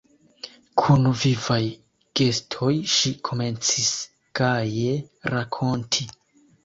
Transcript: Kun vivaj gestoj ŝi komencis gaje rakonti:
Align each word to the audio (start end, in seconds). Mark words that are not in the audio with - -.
Kun 0.83 1.03
vivaj 1.23 1.57
gestoj 2.21 2.71
ŝi 2.95 3.13
komencis 3.29 3.93
gaje 4.41 4.97
rakonti: 5.35 6.09